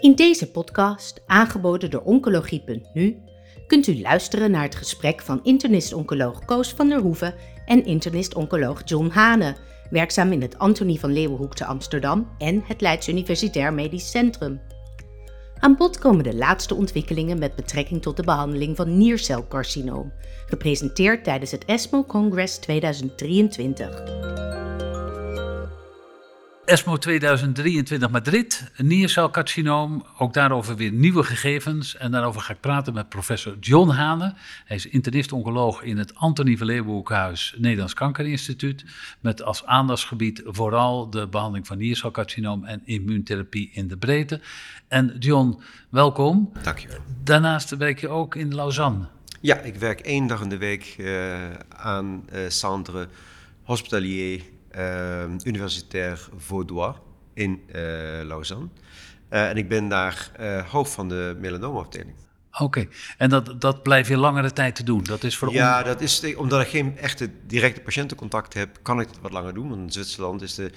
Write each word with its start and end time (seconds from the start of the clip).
In 0.00 0.14
deze 0.14 0.50
podcast, 0.50 1.20
aangeboden 1.26 1.90
door 1.90 2.02
Oncologie.nu, 2.02 3.22
kunt 3.66 3.86
u 3.86 4.00
luisteren 4.00 4.50
naar 4.50 4.62
het 4.62 4.74
gesprek 4.74 5.20
van 5.20 5.40
internist-oncoloog 5.42 6.44
Koos 6.44 6.72
van 6.72 6.88
der 6.88 6.98
Hoeven 6.98 7.34
en 7.66 7.84
internist-oncoloog 7.84 8.82
John 8.84 9.08
Hane, 9.08 9.56
werkzaam 9.90 10.32
in 10.32 10.42
het 10.42 10.58
Antonie 10.58 11.00
van 11.00 11.12
Leeuwenhoek 11.12 11.54
te 11.54 11.64
Amsterdam 11.64 12.30
en 12.38 12.62
het 12.66 12.80
Leids 12.80 13.08
Universitair 13.08 13.72
Medisch 13.72 14.10
Centrum. 14.10 14.60
Aan 15.58 15.76
bod 15.76 15.98
komen 15.98 16.24
de 16.24 16.36
laatste 16.36 16.74
ontwikkelingen 16.74 17.38
met 17.38 17.54
betrekking 17.54 18.02
tot 18.02 18.16
de 18.16 18.24
behandeling 18.24 18.76
van 18.76 18.96
niercelcarcinoom, 18.96 20.12
gepresenteerd 20.46 21.24
tijdens 21.24 21.50
het 21.50 21.64
ESMO 21.64 22.04
Congress 22.04 22.58
2023. 22.58 24.02
ESMO 26.70 26.96
2023 26.96 28.10
Madrid, 28.10 28.70
niercelcarcinoom. 28.76 30.04
Ook 30.18 30.32
daarover 30.32 30.76
weer 30.76 30.92
nieuwe 30.92 31.22
gegevens. 31.22 31.96
En 31.96 32.10
daarover 32.10 32.40
ga 32.40 32.52
ik 32.52 32.60
praten 32.60 32.94
met 32.94 33.08
professor 33.08 33.58
John 33.60 33.90
Hane. 33.90 34.34
Hij 34.64 34.76
is 34.76 34.86
internist-oncoloog 34.86 35.82
in 35.82 35.98
het 35.98 36.14
Antonie 36.14 36.58
van 36.58 36.66
Leeuwenhoekhuis 36.66 37.54
Nederlands 37.58 37.94
Kankerinstituut. 37.94 38.84
Met 39.20 39.42
als 39.42 39.64
aandachtsgebied 39.64 40.42
vooral 40.44 41.10
de 41.10 41.28
behandeling 41.28 41.66
van 41.66 41.78
niercelcarcinoom 41.78 42.64
en 42.64 42.82
immuuntherapie 42.84 43.70
in 43.72 43.88
de 43.88 43.96
breedte. 43.96 44.40
En 44.88 45.16
John, 45.18 45.62
welkom. 45.88 46.52
Dankjewel. 46.62 46.98
Daarnaast 47.24 47.76
werk 47.76 48.00
je 48.00 48.08
ook 48.08 48.34
in 48.34 48.54
Lausanne. 48.54 49.08
Ja, 49.40 49.58
ik 49.58 49.74
werk 49.74 50.00
één 50.00 50.26
dag 50.26 50.42
in 50.42 50.48
de 50.48 50.58
week 50.58 50.94
uh, 50.98 51.50
aan 51.68 52.24
uh, 52.32 52.40
Centre 52.48 53.08
Hospitalier 53.62 54.38
uh, 54.38 54.44
Universitair 55.44 56.28
Vaudois 56.36 56.94
in 57.34 57.62
uh, 57.68 57.74
Lausanne. 58.22 58.68
Uh, 59.30 59.48
en 59.48 59.56
ik 59.56 59.68
ben 59.68 59.88
daar 59.88 60.30
hoofd 60.70 60.92
van 60.92 61.08
de 61.08 61.36
melanoomafdeling. 61.40 62.14
Oké, 62.52 62.62
okay. 62.62 62.88
en 63.18 63.30
dat, 63.30 63.60
dat 63.60 63.82
blijf 63.82 64.08
je 64.08 64.16
langere 64.16 64.52
tijd 64.52 64.74
te 64.74 64.82
doen? 64.82 65.02
Dat 65.02 65.24
is 65.24 65.36
voor 65.36 65.52
ja, 65.52 65.82
dat 65.82 66.00
is 66.00 66.36
omdat 66.36 66.60
ik 66.60 66.68
geen 66.68 66.98
echte 66.98 67.30
directe 67.46 67.80
patiëntencontact 67.80 68.54
heb, 68.54 68.78
kan 68.82 69.00
ik 69.00 69.08
het 69.08 69.20
wat 69.20 69.32
langer 69.32 69.54
doen. 69.54 69.68
Want 69.68 69.80
in 69.80 69.92
Zwitserland 69.92 70.42
is 70.42 70.54
de 70.54 70.70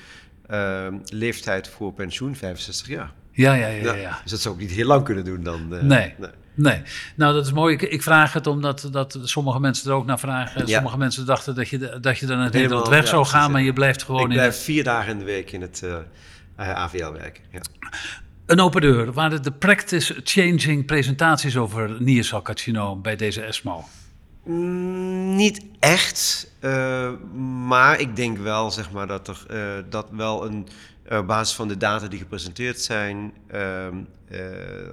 ehm, 0.48 0.98
leeftijd 1.06 1.68
voor 1.68 1.94
pensioen 1.94 2.36
65 2.36 2.88
jaar. 2.88 3.14
Ja, 3.32 3.54
ja, 3.54 3.68
ja. 3.68 3.84
ja, 3.84 3.94
ja. 3.94 4.20
Dus 4.22 4.32
dat 4.32 4.40
zou 4.40 4.56
ik 4.56 4.62
niet 4.62 4.72
heel 4.72 4.86
lang 4.86 5.04
kunnen 5.04 5.26
doen 5.26 5.44
dan. 5.44 5.68
nee. 5.68 6.14
nee. 6.18 6.30
Nee, 6.56 6.82
nou 7.16 7.34
dat 7.34 7.46
is 7.46 7.52
mooi. 7.52 7.74
Ik, 7.74 7.82
ik, 7.82 8.04
vraag 8.04 8.34
het 8.34 8.48
omdat 8.48 8.88
dat 8.92 9.20
sommige 9.22 9.60
mensen 9.60 9.90
er 9.90 9.96
ook 9.96 10.06
naar 10.06 10.20
vragen. 10.20 10.68
Ja. 10.68 10.74
Sommige 10.74 10.98
mensen 10.98 11.26
dachten 11.26 11.56
dat 11.56 11.70
je, 11.70 12.00
dat 12.00 12.18
je 12.18 12.26
dan 12.26 12.40
het 12.40 12.54
hele 12.54 12.90
weg 12.90 13.08
zou 13.08 13.26
gaan, 13.26 13.52
maar 13.52 13.62
je 13.62 13.74
blijft 13.74 14.04
gewoon 14.04 14.20
ik 14.20 14.26
in. 14.26 14.32
Ik 14.32 14.38
blijf 14.38 14.64
vier 14.64 14.84
dagen 14.84 15.12
in 15.12 15.20
de 15.20 15.26
week 15.26 15.52
in 15.52 15.62
het 15.62 15.82
uh, 15.84 15.98
AVL 16.58 17.12
werken. 17.12 17.44
Ja. 17.52 17.62
Een 18.46 18.60
open 18.60 18.82
deur. 18.82 19.14
Waren 19.14 19.44
de 19.44 19.52
practice-changing 19.52 20.86
presentaties 20.86 21.58
over 21.58 22.02
niercelcarcinoom 22.02 23.02
bij 23.02 23.16
deze 23.16 23.42
ESMO? 23.42 23.86
Mm, 24.44 25.36
niet 25.36 25.66
echt, 25.80 26.52
uh, 26.62 27.12
maar 27.68 28.00
ik 28.00 28.16
denk 28.16 28.38
wel 28.38 28.72
zeg 28.72 28.92
maar, 28.92 29.08
dat 29.08 29.28
er 29.28 29.46
uh, 29.52 29.84
dat 29.90 30.08
wel 30.12 30.46
een 30.46 30.68
eh, 31.04 31.18
op 31.18 31.28
basis 31.28 31.56
van 31.56 31.68
de 31.68 31.78
data 31.78 32.08
die 32.08 32.20
gepresenteerd 32.20 32.82
zijn, 32.82 33.34
uh, 33.54 33.60
uh, 33.62 34.40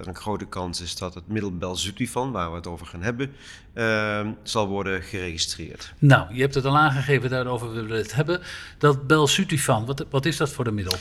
een 0.01 0.15
grote 0.15 0.45
kans 0.45 0.81
is 0.81 0.95
dat 0.95 1.13
het 1.13 1.27
middel 1.27 1.57
belzutifan, 1.57 2.31
waar 2.31 2.49
we 2.49 2.55
het 2.55 2.67
over 2.67 2.85
gaan 2.85 3.01
hebben, 3.01 3.31
uh, 3.73 4.27
zal 4.43 4.67
worden 4.67 5.01
geregistreerd. 5.01 5.93
Nou, 5.99 6.33
je 6.33 6.41
hebt 6.41 6.55
het 6.55 6.65
al 6.65 6.77
aangegeven, 6.77 7.29
daarover 7.29 7.73
willen 7.73 7.89
we 7.89 7.97
het 7.97 8.13
hebben. 8.13 8.41
Dat 8.77 9.07
belzutifan, 9.07 9.85
wat, 9.85 10.05
wat 10.09 10.25
is 10.25 10.37
dat 10.37 10.49
voor 10.49 10.67
een 10.67 10.73
middel? 10.73 10.97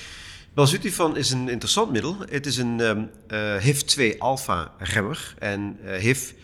Belzutifan 0.55 1.17
is 1.17 1.31
een 1.31 1.49
interessant 1.49 1.93
middel. 1.93 2.17
Het 2.29 2.47
is 2.47 2.57
een 2.57 2.81
um, 2.81 3.11
HIF-2-alpha-remmer. 3.59 5.35
En 5.39 5.77
HIF 5.83 6.31
uh, 6.31 6.31
eh, 6.31 6.37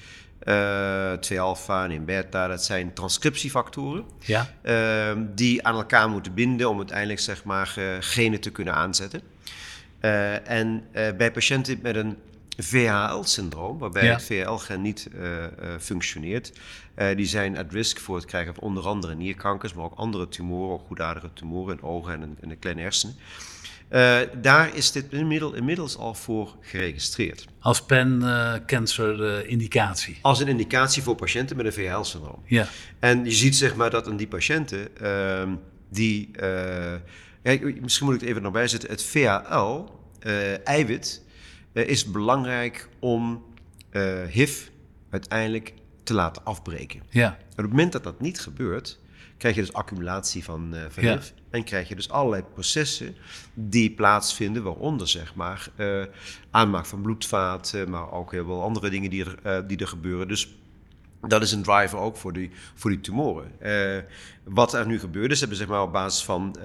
2-alpha 1.21 1.89
en 1.89 2.01
1-beta, 2.01 2.47
dat 2.47 2.65
zijn 2.65 2.93
transcriptiefactoren. 2.93 4.05
Ja. 4.19 4.51
Uh, 4.63 5.23
die 5.35 5.67
aan 5.67 5.75
elkaar 5.75 6.09
moeten 6.09 6.35
binden 6.35 6.69
om 6.69 6.77
uiteindelijk 6.77 7.21
zeg 7.21 7.45
maar, 7.45 7.75
uh, 7.79 7.97
genen 8.01 8.41
te 8.41 8.51
kunnen 8.51 8.75
aanzetten. 8.75 9.21
Uh, 10.01 10.49
en 10.49 10.85
bij 10.93 11.33
patiënten 11.33 11.79
met 11.83 11.97
een 11.97 12.17
VHL-syndroom, 12.59 13.79
waarbij 13.79 14.05
ja. 14.05 14.13
het 14.13 14.23
VHL-gen 14.23 14.83
niet 14.83 15.09
functioneert, 15.81 16.53
die 17.15 17.27
zijn 17.27 17.59
at 17.59 17.73
risk 17.73 17.99
voor 17.99 18.17
het 18.17 18.25
krijgen 18.25 18.55
van 18.55 18.63
onder 18.63 18.87
andere 18.87 19.15
nierkankers, 19.15 19.75
maar 19.75 19.85
ook 19.85 19.95
andere 19.95 20.29
tumoren, 20.29 20.73
ook 20.73 20.87
goedaardige 20.87 21.33
tumoren 21.33 21.77
in 21.77 21.83
ogen 21.83 22.23
en 22.23 22.37
in 22.41 22.49
de 22.49 22.57
kleine 22.57 22.83
hersenen. 22.83 23.17
Uh, 23.91 24.19
daar 24.41 24.77
is 24.77 24.93
dit 24.93 25.13
middel 25.13 25.55
inmiddels 25.55 25.97
al 25.97 26.15
voor 26.15 26.57
geregistreerd. 26.61 27.47
Als 27.61 27.85
pen-cancer-indicatie? 27.85 30.15
Uh, 30.15 30.19
Als 30.23 30.41
een 30.41 30.49
indicatie 30.49 31.03
voor 31.03 31.15
patiënten 31.15 31.57
met 31.57 31.67
een 31.67 31.73
VHL-syndroom. 31.73 32.43
Ja. 32.45 32.69
En 32.99 33.25
je 33.25 33.31
ziet 33.31 33.57
zeg 33.57 33.77
maar 33.77 33.91
dat 33.91 34.09
aan 34.09 34.17
die 34.17 34.27
patiënten 34.27 34.89
uh, 35.03 35.43
die... 35.89 36.31
Misschien 37.81 38.07
moet 38.07 38.15
ik 38.15 38.21
het 38.21 38.29
even 38.29 38.43
nog 38.43 38.53
bijzetten. 38.53 38.91
Het 38.91 39.05
VHL-eiwit 39.05 41.23
uh, 41.73 41.89
is 41.89 42.05
belangrijk 42.05 42.89
om 42.99 43.45
HIV 44.31 44.67
uiteindelijk 45.11 45.73
te 46.03 46.15
laten 46.15 46.45
afbreken. 46.45 47.03
Ja. 47.11 47.27
En 47.27 47.35
op 47.51 47.57
het 47.57 47.71
moment 47.71 47.93
dat 47.93 48.05
dat 48.05 48.21
niet 48.21 48.41
gebeurt 48.41 48.99
krijg 49.37 49.55
je 49.55 49.61
dus 49.61 49.73
accumulatie 49.73 50.45
van, 50.45 50.75
uh, 50.75 50.81
van 50.89 51.05
ja. 51.05 51.19
En 51.51 51.65
krijg 51.65 51.89
je 51.89 51.95
dus 51.95 52.11
allerlei 52.11 52.43
processen 52.43 53.17
die 53.55 53.91
plaatsvinden, 53.91 54.63
waaronder 54.63 55.09
zeg 55.09 55.35
maar 55.35 55.69
uh, 55.77 56.05
aanmaak 56.51 56.87
van 56.87 57.03
bloedvaten, 57.03 57.91
maar 57.91 58.13
ook 58.13 58.33
heel 58.33 58.45
veel 58.45 58.63
andere 58.63 58.91
dingen 58.91 59.11
die 59.11 59.25
er, 59.25 59.39
uh, 59.47 59.69
die 59.69 59.79
er 59.79 59.89
gebeuren. 59.89 60.29
Dus 60.29 60.57
dat 61.21 61.43
is 61.43 61.53
een 61.53 61.63
driver 61.63 61.99
ook 61.99 62.17
voor 62.17 62.33
die, 62.33 62.51
voor 62.75 62.91
die 62.91 63.01
tumoren. 63.01 63.51
wat 64.45 64.75
er 64.75 64.87
nu 64.87 64.99
gebeurt 64.99 65.31
is, 65.31 65.41
hebben 65.41 65.59
zeg 65.59 65.69
maar 65.69 65.83
op 65.83 65.93
basis 65.93 66.25
van 66.25 66.57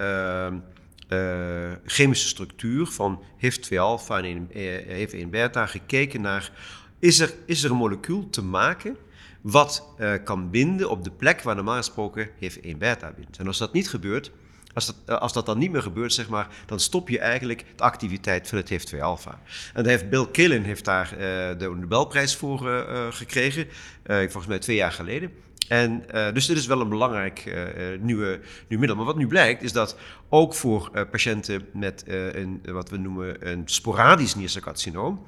chemische 1.86 2.28
structuur 2.28 2.86
van 2.86 3.24
HIF-2-alpha 3.38 4.22
en 4.24 4.50
HIF-1-beta 4.88 5.66
gekeken 5.66 6.22
naar, 6.22 6.52
is 7.00 7.20
er, 7.20 7.34
is 7.46 7.64
er 7.64 7.72
een 7.72 7.78
molecuul 7.78 8.30
te 8.30 8.44
maken 8.44 8.98
wat 9.42 9.88
uh, 10.00 10.14
kan 10.24 10.50
binden 10.50 10.90
op 10.90 11.04
de 11.04 11.12
plek 11.12 11.42
waar 11.42 11.56
normaal 11.56 11.76
gesproken 11.76 12.30
HIV-1 12.30 12.78
beta 12.78 13.14
bindt. 13.16 13.38
En 13.38 13.48
als 13.48 13.58
dat 13.58 13.74
niet 13.74 13.90
gebeurt, 13.90 14.32
als 14.74 14.86
dat, 14.86 14.96
uh, 15.08 15.18
als 15.18 15.34
dat 15.34 15.46
dan 15.46 15.58
niet 15.58 15.72
meer 15.72 15.82
gebeurt, 15.82 16.14
zeg 16.14 16.30
maar, 16.30 16.48
dan 16.66 16.80
stop 16.80 17.10
je 17.10 17.20
eigenlijk 17.20 17.66
de 17.76 17.84
activiteit 17.84 18.48
van 18.48 18.58
het 18.58 18.70
HIV-2 18.70 19.00
alpha. 19.00 19.42
En 19.74 19.88
heeft 19.88 20.10
Bill 20.10 20.28
Killen 20.32 20.64
heeft 20.64 20.86
daar 20.86 21.12
uh, 21.14 21.20
de 21.60 21.76
Nobelprijs 21.80 22.36
voor 22.36 22.86
gekregen, 23.10 23.68
volgens 24.06 24.48
mij 24.48 24.60
twee 24.60 24.76
jaar 24.76 24.92
geleden. 24.92 25.32
En, 25.68 26.04
dus 26.34 26.46
dit 26.46 26.58
is 26.58 26.66
wel 26.66 26.82
een 26.82 26.90
belangrijk 26.90 27.46
uh, 27.46 27.64
nieuwe, 28.00 28.40
nieuw 28.68 28.80
middel. 28.80 28.98
Maar 28.98 29.06
wat 29.06 29.18
nu 29.18 29.28
blijkt, 29.28 29.64
is 29.64 29.72
dat 29.72 29.98
ook 30.30 30.54
voor 30.54 31.08
patiënten 31.12 31.66
met 31.74 32.04
een, 32.08 32.62
wat 32.64 32.90
we 32.90 32.98
noemen 32.98 33.50
een 33.50 33.62
sporadisch 33.66 34.36
niercelcarcinoom, 34.36 35.26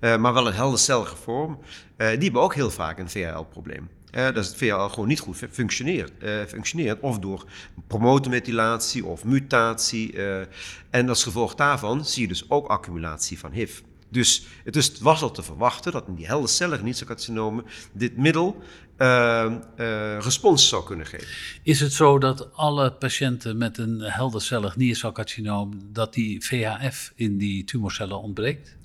uh, 0.00 0.16
maar 0.16 0.32
wel 0.32 0.46
een 0.46 0.52
heldercellige 0.52 1.16
vorm, 1.16 1.58
uh, 1.96 2.08
die 2.08 2.22
hebben 2.22 2.42
ook 2.42 2.54
heel 2.54 2.70
vaak 2.70 2.98
een 2.98 3.10
VHL-probleem. 3.10 3.88
Uh, 4.12 4.24
dat 4.24 4.46
het 4.46 4.56
VHL 4.56 4.86
gewoon 4.86 5.08
niet 5.08 5.20
goed 5.20 5.36
functioneert. 5.50 6.12
functioneert 6.48 7.00
of 7.00 7.18
door 7.18 7.44
promotenmethylatie 7.86 9.04
of 9.04 9.24
mutatie. 9.24 10.18
en 10.90 11.08
als 11.08 11.22
gevolg 11.22 11.54
daarvan 11.54 12.04
zie 12.04 12.22
je 12.22 12.28
dus 12.28 12.50
ook 12.50 12.66
accumulatie 12.66 13.38
van 13.38 13.52
HIV. 13.52 13.80
Dus 14.08 14.46
het 14.64 14.76
is, 14.76 14.98
was 14.98 15.22
al 15.22 15.30
te 15.30 15.42
verwachten 15.42 15.92
dat 15.92 16.06
in 16.06 16.14
die 16.14 16.26
heldercellige 16.26 16.82
dit 17.92 18.16
middel 18.16 18.62
respons 20.18 20.68
zou 20.68 20.84
kunnen 20.84 21.06
geven. 21.06 21.28
Is 21.62 21.80
het 21.80 21.92
zo 21.92 22.18
dat 22.18 22.56
alle 22.56 22.92
patiënten 22.92 23.58
met 23.58 23.78
een 23.78 24.00
heldercellig 24.00 24.76
niercelcarcinoom, 24.76 25.80
dat 25.92 26.14
die 26.14 26.44
VHF 26.44 27.12
in 27.14 27.38
die 27.38 27.64
tumorcellen 27.64 28.20
ontbreekt? 28.20 28.76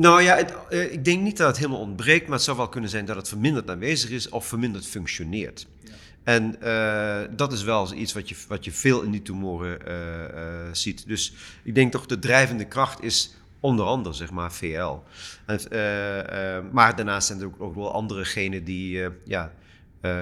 Nou 0.00 0.22
ja, 0.22 0.36
het, 0.36 0.54
uh, 0.70 0.92
ik 0.92 1.04
denk 1.04 1.22
niet 1.22 1.36
dat 1.36 1.46
het 1.46 1.56
helemaal 1.56 1.80
ontbreekt, 1.80 2.24
maar 2.24 2.36
het 2.36 2.44
zou 2.44 2.56
wel 2.56 2.68
kunnen 2.68 2.90
zijn 2.90 3.04
dat 3.04 3.16
het 3.16 3.28
verminderd 3.28 3.70
aanwezig 3.70 4.10
is 4.10 4.28
of 4.28 4.46
verminderd 4.46 4.86
functioneert. 4.86 5.66
Ja. 5.82 5.90
En 6.22 6.56
uh, 6.62 7.36
dat 7.36 7.52
is 7.52 7.62
wel 7.62 7.94
iets 7.94 8.12
wat 8.12 8.28
je, 8.28 8.36
wat 8.48 8.64
je 8.64 8.72
veel 8.72 9.02
in 9.02 9.10
die 9.10 9.22
tumoren 9.22 9.78
uh, 9.88 10.68
ziet. 10.72 11.06
Dus 11.06 11.32
ik 11.62 11.74
denk 11.74 11.92
toch 11.92 12.06
de 12.06 12.18
drijvende 12.18 12.64
kracht 12.64 13.02
is 13.02 13.34
onder 13.60 13.86
andere, 13.86 14.14
zeg 14.14 14.30
maar, 14.30 14.52
VL. 14.52 14.98
En, 15.46 15.60
maar 16.72 16.96
daarnaast 16.96 17.26
zijn 17.26 17.40
er 17.40 17.46
ook, 17.46 17.60
ook 17.60 17.74
wel 17.74 17.92
andere 17.92 18.24
genen 18.24 18.64
die 18.64 19.08
ja, 19.24 19.52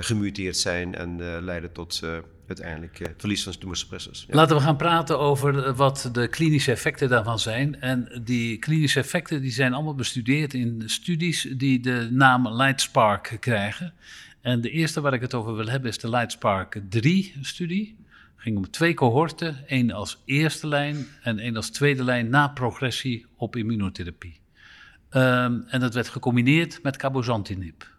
gemuteerd 0.01 0.57
zijn 0.57 0.95
en 0.95 1.43
leiden 1.45 1.73
tot 1.73 2.03
uiteindelijk 2.49 3.01
uh, 3.01 3.09
verlies 3.17 3.43
van 3.43 3.59
tumorsupressors. 3.59 4.25
Ja. 4.29 4.35
Laten 4.35 4.57
we 4.57 4.63
gaan 4.63 4.77
praten 4.77 5.19
over 5.19 5.65
eh, 5.65 5.77
wat 5.77 6.11
de 6.13 6.29
klinische 6.29 6.71
effecten 6.71 7.09
daarvan 7.09 7.39
zijn. 7.39 7.81
En 7.81 8.23
die 8.25 8.59
klinische 8.59 9.01
effecten 9.01 9.41
die 9.41 9.51
zijn 9.51 9.75
allemaal 9.75 9.95
bestudeerd 9.95 10.55
in 10.55 10.83
studies 10.87 11.49
die 11.57 11.81
de 11.81 12.09
naam 12.11 12.49
Lightspark 12.49 13.37
krijgen. 13.41 13.93
En 14.41 14.61
de 14.61 14.71
eerste 14.71 15.01
waar 15.01 15.13
ik 15.13 15.21
het 15.21 15.35
over 15.35 15.55
wil 15.55 15.69
hebben 15.69 15.91
is 15.91 15.99
de 15.99 16.11
Lightspark 16.11 16.81
3-studie. 16.99 17.97
ging 18.37 18.57
om 18.57 18.71
twee 18.71 18.95
cohorten, 18.95 19.69
één 19.69 19.91
als 19.91 20.23
eerste 20.25 20.67
lijn 20.67 21.07
en 21.23 21.39
één 21.39 21.57
als 21.57 21.71
tweede 21.71 22.05
lijn 22.05 22.29
na 22.29 22.49
progressie 22.49 23.27
op 23.37 23.57
immunotherapie. 23.57 24.41
Ehm, 25.11 25.61
en 25.67 25.81
dat 25.81 25.95
werd 25.95 26.09
gecombineerd 26.09 26.83
met 26.83 26.97
cabozantinib. 26.97 27.98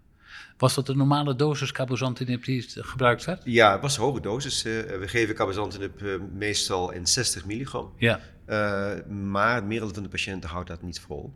Was 0.57 0.75
dat 0.75 0.85
de 0.85 0.95
normale 0.95 1.35
dosis 1.35 1.71
cabozantinib 1.71 2.43
die 2.43 2.65
gebruikt 2.69 3.25
werd? 3.25 3.41
Ja, 3.45 3.71
het 3.71 3.81
was 3.81 3.97
een 3.97 4.03
hoge 4.03 4.21
dosis. 4.21 4.65
Uh, 4.65 4.81
we 4.81 5.07
geven 5.07 5.35
cabozantinib 5.35 6.01
uh, 6.01 6.15
meestal 6.33 6.91
in 6.91 7.07
60 7.07 7.45
milligram. 7.45 7.93
Ja. 7.97 8.19
Uh, 8.47 9.05
maar 9.09 9.55
het 9.55 9.65
merendeel 9.65 9.93
van 9.93 10.03
de 10.03 10.09
patiënten 10.09 10.49
houdt 10.49 10.67
dat 10.67 10.81
niet 10.81 10.99
vol. 10.99 11.33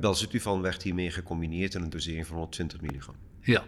Belzutifan 0.00 0.62
werd 0.62 0.82
hiermee 0.82 1.10
gecombineerd 1.10 1.74
in 1.74 1.82
een 1.82 1.90
dosering 1.90 2.26
van 2.26 2.34
120 2.36 2.80
milligram. 2.80 3.14
Ja. 3.40 3.64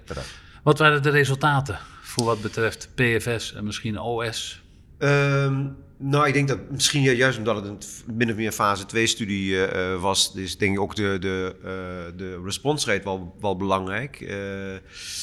Wat 0.63 0.79
waren 0.79 1.03
de 1.03 1.11
resultaten 1.11 1.79
voor 2.01 2.25
wat 2.25 2.41
betreft 2.41 2.89
PFS 2.95 3.53
en 3.53 3.65
misschien 3.65 3.99
OS? 3.99 4.63
Um, 4.99 5.77
nou, 5.99 6.27
ik 6.27 6.33
denk 6.33 6.49
dat 6.49 6.71
misschien 6.71 7.03
juist 7.03 7.39
omdat 7.39 7.57
het 7.57 7.67
een 7.67 8.15
min 8.17 8.31
of 8.31 8.37
meer 8.37 8.53
fase 8.53 8.85
2-studie 8.85 9.51
uh, 9.51 9.93
eh, 9.93 10.01
was, 10.01 10.33
is 10.35 10.59
denk 10.59 10.75
ik 10.75 10.81
ook 10.81 10.95
de, 10.95 11.17
de, 11.21 11.57
uh, 11.59 12.19
de 12.19 12.41
response 12.45 12.91
rate 12.91 13.05
wel, 13.05 13.37
wel 13.41 13.57
belangrijk. 13.57 14.21
Uh, 14.21 14.75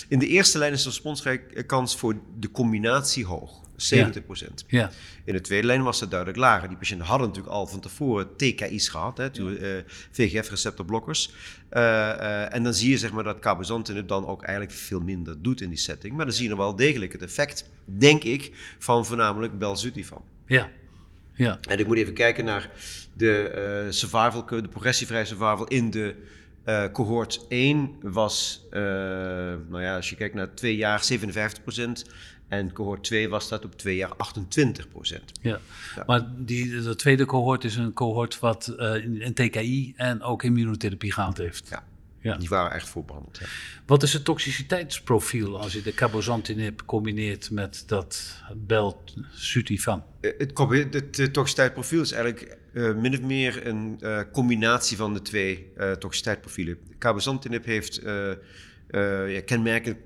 in 0.08 0.20
de 0.20 0.28
eerste 0.28 0.58
lijn 0.58 0.74
is 0.74 0.84
de 0.84 0.90
response 0.90 1.24
rate 1.24 1.64
kans 1.64 1.96
voor 1.96 2.16
de 2.40 2.52
combinatie 2.52 3.26
hoog. 3.26 3.62
70 3.76 4.26
procent. 4.26 4.64
Ja. 4.68 4.92
In 5.24 5.34
de 5.34 5.42
tweede 5.42 5.68
lijn 5.68 5.84
was 5.84 6.00
het 6.00 6.10
duidelijk 6.10 6.40
lager. 6.40 6.68
Die 6.68 6.78
patiënten 6.78 7.08
hadden 7.08 7.28
natuurlijk 7.28 7.56
al 7.56 7.68
van 7.68 7.80
tevoren 7.80 8.36
TKI's 8.36 8.88
gehad, 8.88 9.18
hè, 9.18 9.40
uh, 9.40 9.84
VGF-receptorblokkers. 10.12 11.32
Uh, 11.72 12.54
en 12.54 12.64
dan 12.64 12.74
zie 12.74 12.90
je 12.90 12.98
zeg 12.98 13.12
maar, 13.12 13.24
dat 13.24 13.40
cabozantinib 13.40 14.08
dan 14.08 14.28
ook 14.28 14.44
eigenlijk 14.44 14.78
veel 14.78 15.00
minder 15.00 15.42
doet 15.42 15.62
in 15.62 15.70
die 15.70 15.78
setting. 15.78 16.16
Maar 16.16 16.26
dan 16.26 16.34
zie 16.34 16.50
je 16.50 16.58
wel 16.58 16.76
degelijk 16.76 17.12
het 17.12 17.22
effect, 17.22 17.70
denk 17.86 18.24
ik, 18.24 18.52
van 18.80 19.06
voornamelijk 19.06 19.58
belzutifan. 19.58 20.22
Ja. 20.54 20.70
ja. 21.34 21.60
En 21.70 21.80
ik 21.80 21.88
moet 21.88 21.98
even 21.98 22.14
kijken 22.14 22.46
naar 22.46 22.70
de 23.14 23.84
uh, 23.86 23.92
survival, 23.92 24.46
de 24.46 24.68
progressievrije 24.68 25.26
survival 25.26 25.68
in 25.68 25.92
de 25.92 26.16
uh, 26.66 26.86
cohort 26.92 27.46
1 27.50 27.96
was, 28.02 28.66
uh, 28.72 28.80
nou 29.70 29.82
ja, 29.82 29.96
als 29.96 30.10
je 30.10 30.16
kijkt 30.16 30.36
naar 30.36 30.54
twee 30.54 30.76
jaar, 30.76 31.04
57 31.04 31.64
procent. 31.64 32.06
En 32.48 32.74
cohort 32.74 33.04
2 33.04 33.30
was 33.30 33.50
dat 33.50 33.66
op 33.66 33.78
twee 33.78 33.96
jaar 33.96 34.16
28 34.16 34.88
procent. 34.88 35.32
Ja. 35.42 35.60
ja. 35.96 36.04
maar 36.06 36.28
die, 36.38 36.82
de 36.82 36.96
tweede 36.96 37.26
cohort 37.26 37.64
is 37.64 37.76
een 37.76 37.94
cohort 37.94 38.40
wat 38.40 38.74
uh, 38.78 39.04
een 39.04 39.34
TKI 39.34 39.94
en 39.96 40.22
ook 40.22 40.44
immunotherapie 40.44 41.12
gehad 41.12 41.38
heeft. 41.38 41.68
Ja. 41.70 41.84
Ja. 42.24 42.38
Die 42.38 42.50
waren 42.50 42.72
echt 42.72 42.90
voorbehandeld. 42.90 43.38
Ja. 43.38 43.46
Wat 43.86 44.04
is 44.04 44.14
het 44.14 44.26
toxiciteitsprofiel 44.26 45.60
als 45.60 45.74
je 45.74 45.82
de 45.82 45.94
cabozantinib 45.94 46.82
combineert 46.86 47.52
met 47.52 47.84
dat 47.88 48.42
belzutifan? 48.56 50.04
Het, 50.22 50.58
het, 50.94 51.18
het 51.18 51.34
toxiciteitsprofiel 51.34 52.02
is 52.02 52.12
eigenlijk 52.12 52.58
uh, 52.74 52.96
min 52.96 53.14
of 53.14 53.22
meer 53.22 53.68
een 53.68 53.98
uh, 54.02 54.20
combinatie 54.32 54.98
van 54.98 55.14
de 55.14 55.22
twee 55.22 55.72
uh, 55.78 55.92
toxiciteitsprofielen. 55.92 56.78
Cabozantinib 57.00 57.66
heeft 57.66 58.02
ja, 59.28 59.42
kenmerkend 59.46 59.98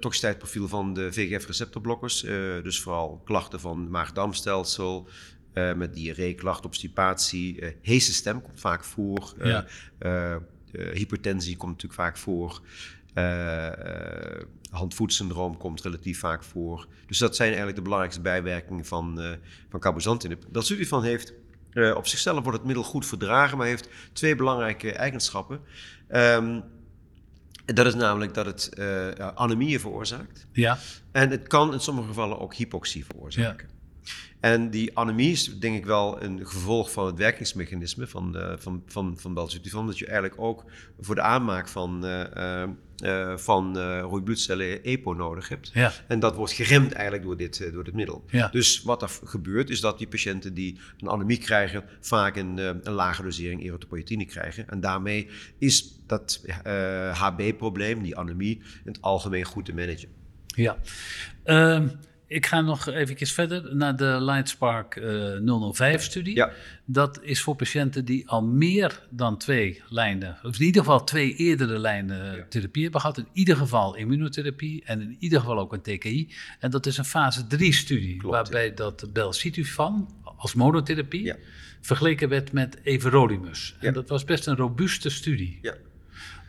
toxiciteitsprofiel 0.00 0.68
van 0.68 0.94
de 0.94 1.12
VEGF-receptorblokkers. 1.12 2.24
Uh, 2.24 2.62
dus 2.62 2.80
vooral 2.80 3.22
klachten 3.24 3.60
van 3.60 3.90
maag-darmstelsel, 3.90 5.08
met 5.76 5.94
diarree, 5.94 6.34
klachten, 6.34 6.66
obstipatie. 6.66 7.76
heese 7.82 8.12
stem 8.12 8.42
komt 8.42 8.60
vaak 8.60 8.84
voor. 8.84 9.34
Ja. 9.42 9.66
Hypertensie 10.72 11.56
komt 11.56 11.72
natuurlijk 11.72 12.00
vaak 12.00 12.16
voor. 12.16 12.60
handvoetsyndroom 14.70 15.56
komt 15.56 15.82
relatief 15.82 16.18
vaak 16.18 16.44
voor. 16.44 16.86
Dus 17.06 17.18
dat 17.18 17.36
zijn 17.36 17.48
eigenlijk 17.48 17.76
de 17.76 17.82
belangrijkste 17.82 18.22
bijwerkingen 18.22 18.84
van, 18.84 19.36
van 19.68 19.80
cabozantinib. 19.80 20.44
Belzutifan 20.50 21.04
heeft 21.04 21.32
op 21.94 22.06
zichzelf 22.06 22.42
wordt 22.42 22.58
het 22.58 22.66
middel 22.66 22.84
goed 22.84 23.06
verdragen, 23.06 23.58
maar 23.58 23.66
heeft 23.66 23.88
twee 24.12 24.34
belangrijke 24.34 24.92
eigenschappen. 24.92 25.60
Um, 26.08 26.62
dat 27.74 27.86
is 27.86 27.94
namelijk 27.94 28.34
dat 28.34 28.46
het 28.46 28.70
uh, 28.78 29.08
anemieën 29.34 29.80
veroorzaakt. 29.80 30.46
Ja. 30.52 30.78
En 31.12 31.30
het 31.30 31.46
kan 31.46 31.72
in 31.72 31.80
sommige 31.80 32.08
gevallen 32.08 32.38
ook 32.38 32.54
hypoxie 32.54 33.04
veroorzaken. 33.04 33.68
Ja. 33.68 33.78
En 34.40 34.70
die 34.70 34.98
anemie 34.98 35.30
is 35.30 35.58
denk 35.58 35.76
ik 35.76 35.84
wel 35.84 36.22
een 36.22 36.46
gevolg 36.46 36.92
van 36.92 37.06
het 37.06 37.16
werkingsmechanisme 37.16 38.06
van, 38.06 38.36
uh, 38.36 38.52
van, 38.56 38.82
van, 38.86 39.18
van 39.18 39.34
belzutifan. 39.34 39.86
Dat 39.86 39.98
je 39.98 40.06
eigenlijk 40.06 40.40
ook 40.40 40.64
voor 41.00 41.14
de 41.14 41.20
aanmaak 41.20 41.68
van, 41.68 42.06
uh, 42.06 42.62
uh, 43.04 43.36
van 43.36 43.78
rode 44.00 44.22
bloedcellen 44.22 44.82
EPO 44.82 45.12
nodig 45.12 45.48
hebt. 45.48 45.70
Ja. 45.74 45.92
En 46.08 46.20
dat 46.20 46.34
wordt 46.34 46.52
geremd 46.52 46.92
eigenlijk 46.92 47.24
door 47.24 47.36
dit, 47.36 47.72
door 47.72 47.84
dit 47.84 47.94
middel. 47.94 48.24
Ja. 48.30 48.48
Dus 48.48 48.82
wat 48.82 49.02
er 49.02 49.10
gebeurt 49.24 49.70
is 49.70 49.80
dat 49.80 49.98
die 49.98 50.08
patiënten 50.08 50.54
die 50.54 50.78
een 50.98 51.08
anemie 51.08 51.38
krijgen... 51.38 51.84
vaak 52.00 52.36
een, 52.36 52.58
een 52.58 52.92
lage 52.92 53.22
dosering 53.22 53.62
erythropoïetine 53.64 54.24
krijgen. 54.24 54.68
En 54.68 54.80
daarmee 54.80 55.28
is 55.58 56.00
dat 56.06 56.44
HB-probleem, 57.12 58.02
die 58.02 58.16
anemie, 58.16 58.56
in 58.56 58.92
het 58.92 59.02
algemeen 59.02 59.44
goed 59.44 59.64
te 59.64 59.74
managen. 59.74 60.08
Ja. 60.46 60.78
Uh, 61.44 61.88
ik 62.30 62.46
ga 62.46 62.60
nog 62.60 62.86
even 62.88 63.26
verder 63.26 63.76
naar 63.76 63.96
de 63.96 64.16
Lightspark 64.20 64.96
uh, 64.96 65.72
005-studie. 65.74 66.34
Ja. 66.34 66.52
Dat 66.84 67.22
is 67.22 67.42
voor 67.42 67.56
patiënten 67.56 68.04
die 68.04 68.28
al 68.28 68.44
meer 68.44 69.06
dan 69.08 69.38
twee 69.38 69.82
lijnen, 69.88 70.38
of 70.42 70.58
in 70.58 70.64
ieder 70.64 70.82
geval 70.82 71.04
twee 71.04 71.34
eerdere 71.34 71.78
lijnen 71.78 72.36
ja. 72.36 72.46
therapie 72.48 72.82
hebben 72.82 73.00
gehad. 73.00 73.18
In 73.18 73.28
ieder 73.32 73.56
geval 73.56 73.96
immunotherapie 73.96 74.84
en 74.84 75.00
in 75.00 75.16
ieder 75.18 75.40
geval 75.40 75.58
ook 75.58 75.72
een 75.72 75.82
TKI. 75.82 76.32
En 76.58 76.70
dat 76.70 76.86
is 76.86 76.96
een 76.96 77.04
fase 77.04 77.44
3-studie, 77.56 78.20
waarbij 78.22 78.66
ja. 78.66 78.74
dat 78.74 79.12
belcitifan 79.12 80.08
als 80.36 80.54
monotherapie 80.54 81.34
vergeleken 81.80 82.28
werd 82.28 82.52
met 82.52 82.78
everolimus. 82.82 83.76
En 83.80 83.92
dat 83.92 84.08
was 84.08 84.24
best 84.24 84.46
een 84.46 84.56
robuuste 84.56 85.10
studie. 85.10 85.58
Ja. 85.62 85.74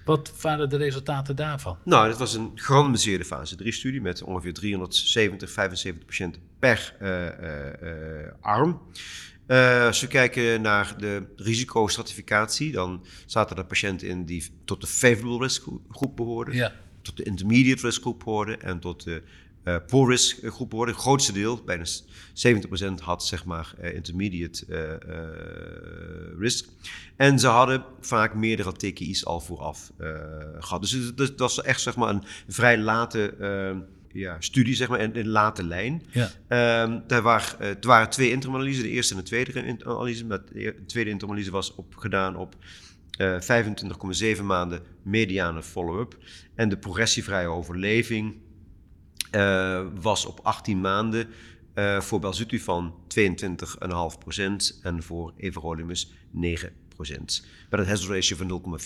Wat 0.05 0.41
waren 0.41 0.69
de 0.69 0.77
resultaten 0.77 1.35
daarvan? 1.35 1.77
Nou, 1.83 2.07
dat 2.09 2.17
was 2.17 2.33
een 2.33 2.51
gerandomiseerde 2.55 3.25
fase 3.25 3.55
3-studie 3.63 4.01
met 4.01 4.23
ongeveer 4.23 4.53
370, 4.53 5.51
75 5.51 6.05
patiënten 6.05 6.41
per 6.59 6.95
uh, 7.01 7.25
uh, 7.25 8.31
arm. 8.41 8.81
als 9.85 10.01
we 10.01 10.07
kijken 10.07 10.61
naar 10.61 10.93
de 10.97 11.23
risicostratificatie, 11.35 12.71
dan 12.71 13.05
zaten 13.25 13.57
er 13.57 13.65
patiënten 13.65 14.07
in 14.07 14.25
die 14.25 14.49
tot 14.65 14.81
de 14.81 14.87
favorable 14.87 15.37
risk 15.37 15.63
groep 15.89 16.15
behoorden, 16.15 16.55
ja. 16.55 16.73
tot 17.01 17.17
de 17.17 17.23
intermediate 17.23 17.81
risk 17.81 18.01
groep 18.01 18.19
behoorden 18.19 18.61
en 18.61 18.79
tot 18.79 19.03
de 19.03 19.23
uh, 19.63 19.75
poor 19.87 20.09
risk 20.09 20.37
groep 20.45 20.69
behoorden. 20.69 20.95
Het 20.95 21.03
grootste 21.03 21.33
deel, 21.33 21.61
bijna 21.65 21.85
70% 21.85 23.03
had 23.03 23.25
zeg 23.25 23.45
maar 23.45 23.73
uh, 23.81 23.93
intermediate 23.93 24.65
uh, 24.69 26.39
risk. 26.39 26.67
En 27.15 27.39
ze 27.39 27.47
hadden 27.47 27.83
vaak 27.99 28.33
meerdere 28.33 28.73
TKI's 28.73 29.25
al 29.25 29.39
vooraf 29.39 29.91
gehad. 30.59 30.81
Dus 30.81 31.15
dat 31.15 31.39
was 31.39 31.61
echt 31.61 31.81
zeg 31.81 31.95
maar 31.95 32.09
een 32.09 32.23
vrij 32.47 32.77
late 32.77 33.33
ja, 34.13 34.35
studie, 34.39 34.75
zeg 34.75 34.87
maar, 34.87 34.99
en 34.99 35.19
een 35.19 35.27
late 35.27 35.63
lijn. 35.63 36.03
Ja. 36.11 36.83
Um, 36.83 37.03
daar 37.07 37.21
waren, 37.21 37.57
uh, 37.61 37.67
er 37.67 37.87
waren 37.87 38.09
twee 38.09 38.31
interimanalyses, 38.31 38.83
de 38.83 38.89
eerste 38.89 39.13
en 39.13 39.19
de 39.19 39.25
tweede 39.25 39.77
analyse. 39.85 40.27
De 40.27 40.85
tweede 40.85 41.09
interimanalyse 41.09 41.51
was 41.51 41.75
op, 41.75 41.95
gedaan 41.95 42.35
op 42.35 42.55
uh, 43.17 43.39
25,7 44.37 44.43
maanden 44.43 44.81
mediane 45.03 45.63
follow-up. 45.63 46.17
En 46.55 46.69
de 46.69 46.77
progressievrije 46.77 47.47
overleving 47.47 48.35
uh, 49.31 49.87
was 50.01 50.25
op 50.25 50.39
18 50.43 50.81
maanden 50.81 51.27
uh, 51.75 52.01
voor 52.01 52.19
belzutifan 52.19 52.95
22,5% 53.19 53.21
en 54.81 55.03
voor 55.03 55.33
everolimus 55.37 56.13
9% 57.09 57.15
met 57.71 57.79
een 57.79 57.87
hazard 57.87 58.11
ratio 58.11 58.37
van 58.37 58.79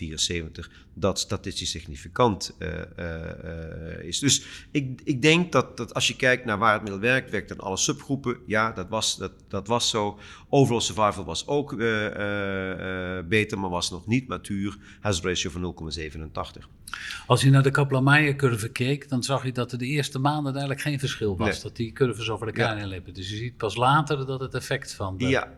0,74, 0.64 0.72
dat 0.94 1.20
statistisch 1.20 1.70
significant 1.70 2.56
uh, 2.60 2.70
uh, 3.00 4.04
is. 4.04 4.20
Dus 4.20 4.46
ik, 4.72 5.02
ik 5.04 5.22
denk 5.22 5.52
dat, 5.52 5.78
dat 5.78 5.94
als 5.94 6.08
je 6.08 6.16
kijkt 6.16 6.46
naar 6.46 6.58
waar 6.58 6.74
het 6.74 6.82
middel 6.82 7.00
werkt, 7.00 7.32
werkt 7.32 7.52
in 7.52 7.60
alle 7.60 7.78
subgroepen. 7.78 8.38
Ja, 8.46 8.72
dat 8.72 8.90
was, 8.90 9.18
dat, 9.18 9.32
dat 9.48 9.68
was 9.68 9.90
zo. 9.90 10.20
Overall 10.50 10.82
survival 10.82 11.26
was 11.26 11.48
ook 11.48 11.72
uh, 11.72 11.80
beter, 13.28 13.60
maar 13.60 13.70
was 13.70 13.92
nog 13.92 14.08
niet 14.08 14.28
matuur. 14.28 14.78
Hazard 15.00 15.26
ratio 15.26 15.50
van 15.50 15.76
0,87. 16.60 16.64
Als 17.28 17.42
je 17.42 17.50
naar 17.50 17.64
de 17.64 17.72
Kaplan-Meier-curve 17.72 18.70
keek, 18.70 19.10
dan 19.10 19.24
zag 19.24 19.46
je 19.46 19.52
dat 19.52 19.72
er 19.72 19.78
de 19.78 19.86
eerste 19.86 20.20
maanden 20.20 20.52
eigenlijk 20.52 20.82
geen 20.82 21.00
verschil 21.00 21.38
was. 21.38 21.50
Nee. 21.50 21.62
Dat 21.62 21.76
die 21.76 21.92
curves 21.92 22.30
over 22.30 22.48
elkaar 22.48 22.76
ja. 22.76 22.80
heen 22.80 22.88
liepen. 22.88 23.14
Dus 23.14 23.30
je 23.30 23.36
ziet 23.36 23.58
pas 23.58 23.76
later 23.76 24.26
dat 24.26 24.40
het 24.40 24.54
effect 24.54 24.94
van... 24.94 25.18
De... 25.18 25.28
Ja. 25.28 25.54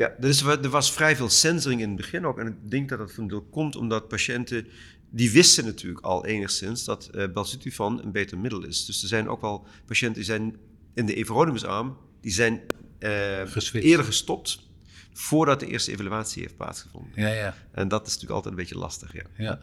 Ja, 0.00 0.14
dus 0.18 0.42
er 0.42 0.68
was 0.68 0.92
vrij 0.92 1.16
veel 1.16 1.28
censoring 1.28 1.80
in 1.80 1.88
het 1.88 1.96
begin 1.96 2.26
ook. 2.26 2.38
En 2.38 2.46
ik 2.46 2.70
denk 2.70 2.88
dat 2.88 2.98
dat 2.98 3.12
van 3.12 3.28
deel 3.28 3.42
komt 3.42 3.76
omdat 3.76 4.08
patiënten... 4.08 4.66
die 5.10 5.30
wisten 5.30 5.64
natuurlijk 5.64 6.04
al 6.04 6.26
enigszins 6.26 6.84
dat 6.84 7.10
uh, 7.14 7.32
belzutifan 7.32 8.02
een 8.02 8.12
beter 8.12 8.38
middel 8.38 8.64
is. 8.64 8.84
Dus 8.84 9.02
er 9.02 9.08
zijn 9.08 9.28
ook 9.28 9.40
wel 9.40 9.66
patiënten 9.86 10.16
die 10.16 10.24
zijn 10.24 10.56
in 10.94 11.06
de 11.06 11.14
everolimusarm... 11.14 11.96
die 12.20 12.32
zijn 12.32 12.60
uh, 13.00 13.56
eerder 13.72 14.04
gestopt 14.04 14.68
voordat 15.12 15.60
de 15.60 15.66
eerste 15.66 15.92
evaluatie 15.92 16.42
heeft 16.42 16.56
plaatsgevonden. 16.56 17.12
Ja, 17.14 17.28
ja. 17.28 17.54
En 17.72 17.88
dat 17.88 18.06
is 18.06 18.12
natuurlijk 18.12 18.34
altijd 18.34 18.54
een 18.54 18.60
beetje 18.60 18.78
lastig, 18.78 19.12
ja. 19.12 19.22
ja. 19.36 19.58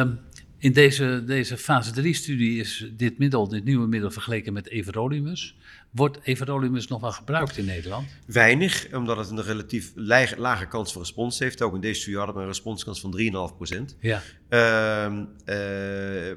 Um, 0.00 0.18
In 0.66 0.72
deze, 0.72 1.22
deze 1.26 1.56
fase 1.56 1.90
3-studie 1.90 2.60
is 2.60 2.90
dit 2.92 3.18
middel, 3.18 3.48
dit 3.48 3.64
nieuwe 3.64 3.86
middel, 3.86 4.10
vergeleken 4.10 4.52
met 4.52 4.68
everolimus. 4.68 5.56
Wordt 5.90 6.18
everolimus 6.22 6.86
nog 6.86 7.00
wel 7.00 7.12
gebruikt 7.12 7.56
in 7.56 7.64
Nederland? 7.64 8.08
Weinig, 8.26 8.92
omdat 8.92 9.16
het 9.16 9.30
een 9.30 9.42
relatief 9.42 9.92
lage, 9.94 10.40
lage 10.40 10.66
kans 10.66 10.92
van 10.92 11.00
respons 11.00 11.38
heeft. 11.38 11.62
Ook 11.62 11.74
in 11.74 11.80
deze 11.80 12.00
studie 12.00 12.18
hadden 12.18 12.36
we 12.36 12.40
een 12.40 12.46
responskans 12.46 13.00
van 13.00 13.10
3,5%. 13.10 13.96
Ja. 14.00 14.22
Ehm, 14.48 15.24
eh, 15.44 15.56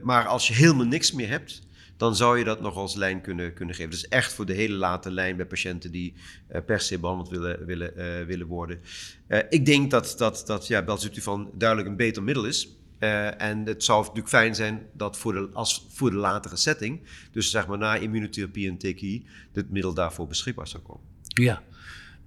maar 0.04 0.26
als 0.28 0.48
je 0.48 0.54
helemaal 0.54 0.86
niks 0.86 1.12
meer 1.12 1.30
hebt, 1.30 1.62
dan 1.98 2.16
zou 2.16 2.38
je 2.38 2.44
dat 2.44 2.62
nog 2.62 2.76
als 2.76 2.96
lijn 2.96 3.22
kunnen, 3.22 3.54
kunnen 3.54 3.76
geven. 3.76 3.92
Dus 3.92 4.08
echt 4.08 4.34
voor 4.34 4.46
de 4.46 4.54
hele 4.54 4.76
late 4.76 5.12
lijn 5.12 5.36
bij 5.36 5.46
patiënten 5.46 5.92
die 5.92 6.14
uh, 6.52 6.62
per 6.66 6.80
se 6.80 7.00
behandeld 7.00 7.30
willen, 7.30 7.66
willen, 7.66 7.94
uh, 7.98 8.26
willen 8.26 8.48
worden. 8.48 8.80
Uh, 9.28 9.40
ik 9.50 9.66
denk 9.66 9.92
dat, 9.92 10.16
dat, 10.18 10.44
dat 10.46 10.68
ja, 10.68 10.84
belzutifan 10.84 11.52
duidelijk 11.54 11.90
een 11.90 11.96
beter 11.96 12.24
middel 12.24 12.46
is. 12.46 12.79
En 13.00 13.66
het 13.66 13.84
zou 13.84 14.00
natuurlijk 14.00 14.28
fijn 14.28 14.56
zijn 14.56 14.86
dat 14.94 15.18
voor 15.18 15.34
de, 15.34 15.50
als 15.54 15.88
voor 15.94 16.10
de 16.10 16.16
latere 16.16 16.56
setting, 16.56 17.02
dus 17.32 17.52
zeg 17.52 17.68
maar 17.68 17.78
na 17.78 17.96
immunotherapie 17.96 18.70
en 18.70 18.78
TKI, 18.78 19.26
dit 19.52 19.70
middel 19.70 19.94
daarvoor 19.94 20.28
beschikbaar 20.28 20.68
zou 20.68 20.84
komen. 20.84 21.04
Ja. 21.24 21.64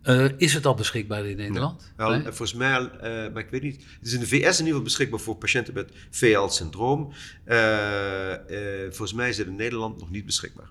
Uh, 0.04 0.28
is 0.36 0.54
het 0.54 0.66
al 0.66 0.74
beschikbaar 0.74 1.26
in 1.26 1.36
Nederland? 1.36 1.82
Ja. 1.82 1.92
Wel, 1.96 2.10
nee? 2.10 2.22
Volgens 2.22 2.54
mij, 2.54 2.80
uh, 2.80 2.90
maar 3.32 3.42
ik 3.42 3.50
weet 3.50 3.62
niet. 3.62 3.76
Het 3.76 4.06
is 4.06 4.12
in 4.12 4.20
de 4.20 4.26
VS 4.26 4.32
in 4.32 4.40
ieder 4.42 4.64
geval 4.64 4.82
beschikbaar 4.82 5.20
voor 5.20 5.36
patiënten 5.36 5.74
met 5.74 5.92
VL-syndroom. 6.10 7.12
Volgens 8.88 9.12
mij 9.12 9.28
is 9.28 9.38
het 9.38 9.46
in 9.46 9.56
Nederland 9.56 9.98
nog 9.98 10.10
niet 10.10 10.26
beschikbaar. 10.26 10.70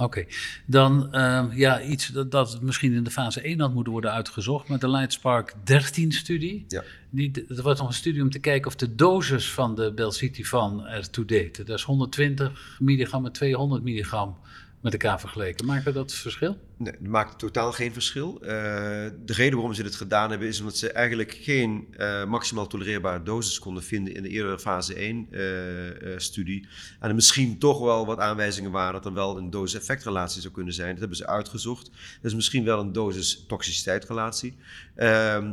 Oké, 0.00 0.18
okay. 0.18 0.28
dan 0.66 1.12
ehm, 1.12 1.52
ja, 1.52 1.82
iets 1.82 2.06
dat, 2.06 2.30
dat, 2.30 2.60
misschien 2.62 2.92
in 2.92 3.04
de 3.04 3.10
fase 3.10 3.40
1 3.40 3.60
had 3.60 3.74
moeten 3.74 3.92
worden 3.92 4.12
uitgezocht, 4.12 4.68
met 4.68 4.80
de 4.80 4.90
Lightspark 4.90 5.54
13-studie. 5.54 6.64
Ja. 6.68 6.82
Die, 7.10 7.44
er 7.48 7.62
was 7.62 7.78
nog 7.78 7.88
een 7.88 7.94
studie 7.94 8.22
om 8.22 8.30
te 8.30 8.38
kijken 8.38 8.66
of 8.66 8.76
de 8.76 8.94
dosis 8.94 9.50
van 9.50 9.74
de 9.74 9.92
Belcitifan 9.92 10.86
ertoe 10.86 11.24
deed. 11.24 11.56
Dat 11.66 11.78
is 11.78 11.82
120 11.82 12.76
milligram 12.78 13.26
en 13.26 13.32
200 13.32 13.82
milligram 13.82 14.36
met 14.80 14.92
elkaar 14.92 15.20
vergeleken. 15.20 15.66
Maakt 15.66 15.94
dat 15.94 16.12
verschil? 16.12 16.58
Nee, 16.80 16.92
dat 16.92 17.08
maakt 17.10 17.38
totaal 17.38 17.72
geen 17.72 17.92
verschil. 17.92 18.38
Uh, 18.42 18.48
de 18.48 19.32
reden 19.32 19.54
waarom 19.54 19.74
ze 19.74 19.82
dit 19.82 19.94
gedaan 19.94 20.30
hebben 20.30 20.48
is 20.48 20.58
omdat 20.60 20.76
ze 20.76 20.92
eigenlijk 20.92 21.38
geen 21.40 21.94
uh, 21.98 22.24
maximaal 22.24 22.66
tolereerbare 22.66 23.22
dosis 23.22 23.58
konden 23.58 23.82
vinden 23.82 24.14
in 24.14 24.22
de 24.22 24.28
eerdere 24.28 24.58
fase 24.58 24.94
1-studie. 24.94 26.60
Uh, 26.60 26.68
en 27.00 27.08
er 27.08 27.14
misschien 27.14 27.58
toch 27.58 27.80
wel 27.80 28.06
wat 28.06 28.18
aanwijzingen 28.18 28.70
waren 28.70 28.92
dat 28.92 29.06
er 29.06 29.12
wel 29.12 29.36
een 29.36 29.50
dosis-effectrelatie 29.50 30.40
zou 30.40 30.54
kunnen 30.54 30.74
zijn. 30.74 30.90
Dat 30.90 30.98
hebben 30.98 31.16
ze 31.16 31.26
uitgezocht. 31.26 31.84
Dat 31.86 32.30
is 32.30 32.34
misschien 32.34 32.64
wel 32.64 32.80
een 32.80 32.92
dosis-toxiciteit-relatie, 32.92 34.56
ehm, 34.94 35.52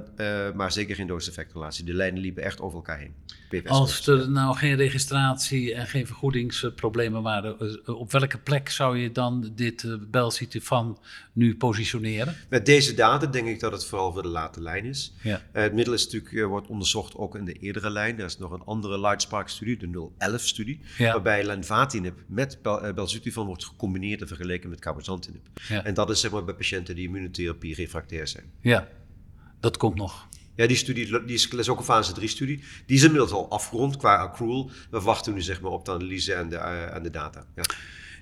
maar 0.55 0.71
zeker 0.71 0.95
geen 0.95 1.07
dosis-effectrelatie. 1.07 1.85
De 1.85 1.93
lijnen 1.93 2.21
liepen 2.21 2.43
echt 2.43 2.61
over 2.61 2.77
elkaar 2.77 2.99
heen. 2.99 3.13
Als 3.65 4.07
er 4.07 4.29
nou 4.29 4.55
geen 4.55 4.75
registratie 4.75 5.73
en 5.73 5.87
geen 5.87 6.07
vergoedingsproblemen 6.07 7.21
waren, 7.21 7.77
op 7.97 8.11
welke 8.11 8.37
plek 8.37 8.69
zou 8.69 8.97
je 8.97 9.11
dan 9.11 9.51
dit 9.55 9.83
uh, 9.83 9.95
belcitifan 10.09 10.99
nu 11.33 11.57
positioneren? 11.57 12.35
Met 12.49 12.65
deze 12.65 12.93
data 12.93 13.25
denk 13.25 13.47
ik 13.47 13.59
dat 13.59 13.71
het 13.71 13.85
vooral 13.85 14.13
voor 14.13 14.21
de 14.21 14.27
late 14.27 14.61
lijn 14.61 14.85
is. 14.85 15.13
Ja. 15.21 15.41
Uh, 15.53 15.61
het 15.61 15.73
middel 15.73 15.93
is 15.93 16.03
natuurlijk, 16.03 16.31
uh, 16.31 16.45
wordt 16.45 16.67
onderzocht 16.67 17.15
ook 17.15 17.35
in 17.35 17.45
de 17.45 17.53
eerdere 17.53 17.89
lijn. 17.89 18.19
Er 18.19 18.25
is 18.25 18.37
nog 18.37 18.51
een 18.51 18.63
andere 18.65 18.99
Lightspark-studie, 18.99 19.77
de 19.77 20.09
011-studie, 20.31 20.79
ja. 20.97 21.11
waarbij 21.11 21.43
lenvatinib 21.43 22.23
met 22.27 22.59
bel, 22.61 22.93
belzutifan 22.93 23.45
wordt 23.45 23.65
gecombineerd 23.65 24.21
en 24.21 24.27
vergeleken 24.27 24.69
met 24.69 24.79
cabozantinib. 24.79 25.47
Ja. 25.67 25.83
En 25.83 25.93
dat 25.93 26.09
is 26.09 26.19
zeg 26.19 26.31
maar 26.31 26.43
bij 26.43 26.55
patiënten 26.55 26.95
die 26.95 27.07
immunotherapie 27.07 27.75
refractair 27.75 28.27
zijn. 28.27 28.51
Ja, 28.61 28.87
dat 29.59 29.77
komt 29.77 29.95
nog. 29.95 30.27
Ja, 30.57 30.67
die 30.67 30.77
studie 30.77 31.25
die 31.25 31.35
is, 31.35 31.47
is 31.47 31.69
ook 31.69 31.77
een 31.77 31.83
fase 31.83 32.21
3-studie. 32.21 32.63
Die 32.85 32.97
is 32.97 33.03
inmiddels 33.03 33.31
al 33.31 33.49
afgerond 33.49 33.97
qua 33.97 34.15
accrual. 34.15 34.71
We 34.89 35.01
wachten 35.01 35.33
nu 35.33 35.41
zeg 35.41 35.61
maar, 35.61 35.71
op 35.71 35.85
de 35.85 35.91
analyse 35.91 36.33
en 36.33 36.49
de, 36.49 36.55
uh, 36.55 36.95
en 36.95 37.03
de 37.03 37.09
data. 37.09 37.45
Ja. 37.55 37.63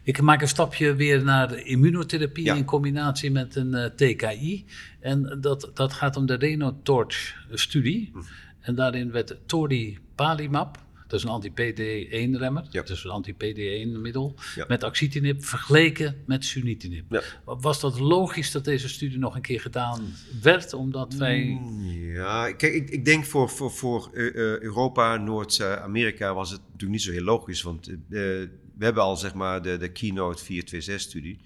Ik 0.05 0.21
maak 0.21 0.41
een 0.41 0.47
stapje 0.47 0.95
weer 0.95 1.23
naar 1.23 1.47
de 1.47 1.63
immunotherapie 1.63 2.45
ja. 2.45 2.55
in 2.55 2.65
combinatie 2.65 3.31
met 3.31 3.55
een 3.55 3.73
uh, 3.73 3.85
TKI. 3.85 4.65
En 4.99 5.37
dat, 5.41 5.71
dat 5.73 5.93
gaat 5.93 6.15
om 6.15 6.25
de 6.25 6.35
Renotorch-studie. 6.35 8.09
Hm. 8.13 8.19
En 8.59 8.75
daarin 8.75 9.11
werd 9.11 9.37
toripalimab, 9.45 10.77
dat 11.07 11.19
is 11.19 11.25
een 11.25 11.31
anti-PD1-remmer, 11.31 12.65
ja. 12.69 12.81
dus 12.81 13.03
een 13.03 13.11
anti-PD1-middel, 13.11 14.35
ja. 14.55 14.65
met 14.67 14.83
axitinib 14.83 15.45
vergeleken 15.45 16.15
met 16.25 16.45
sunitinib. 16.45 17.05
Ja. 17.09 17.21
Was 17.45 17.79
dat 17.79 17.99
logisch 17.99 18.51
dat 18.51 18.65
deze 18.65 18.89
studie 18.89 19.17
nog 19.17 19.35
een 19.35 19.41
keer 19.41 19.61
gedaan 19.61 20.01
werd, 20.41 20.73
omdat 20.73 21.13
wij... 21.13 21.61
Ja, 21.93 22.51
kijk, 22.51 22.73
ik, 22.73 22.89
ik 22.89 23.05
denk 23.05 23.25
voor, 23.25 23.49
voor, 23.49 23.71
voor 23.71 24.09
uh, 24.13 24.59
Europa, 24.59 25.17
Noord-Amerika 25.17 26.33
was 26.33 26.51
het 26.51 26.61
natuurlijk 26.61 26.91
niet 26.91 27.01
zo 27.01 27.11
heel 27.11 27.23
logisch, 27.23 27.61
want 27.61 27.91
uh, 28.09 28.47
we 28.77 28.85
hebben 28.85 29.03
al 29.03 29.17
zeg 29.17 29.33
maar 29.33 29.61
de, 29.61 29.77
de 29.77 29.91
Keynote 29.91 30.43
426-studie, 30.43 31.39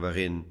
waarin 0.00 0.44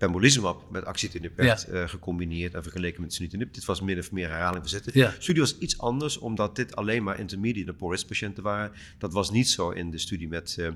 pembrolizumab 0.00 0.70
met 0.70 0.84
axitinib 0.84 1.36
werd 1.36 1.66
Ja. 1.70 1.74
uh, 1.82 1.88
gecombineerd 1.88 2.54
en 2.54 2.62
vergeleken 2.62 3.00
met 3.00 3.12
sunitinib. 3.14 3.54
Dit 3.54 3.64
was 3.64 3.80
min 3.80 3.98
of 3.98 4.12
meer 4.12 4.28
herhaling 4.28 4.60
verzetten. 4.60 4.92
Ja. 4.94 5.08
De 5.08 5.22
studie 5.22 5.40
was 5.42 5.58
iets 5.58 5.78
anders, 5.78 6.18
omdat 6.18 6.56
dit 6.56 6.76
alleen 6.76 7.02
maar 7.02 7.18
intermediate 7.18 7.72
poor 7.72 8.04
patiënten 8.06 8.42
waren. 8.42 8.72
Dat 8.98 9.12
was 9.12 9.30
niet 9.30 9.48
zo 9.48 9.70
in 9.70 9.90
de 9.90 9.98
studie 9.98 10.28
met, 10.28 10.56
uh, 10.58 10.66
uh, 10.66 10.72